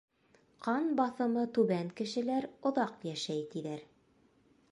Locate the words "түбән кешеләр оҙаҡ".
1.57-3.07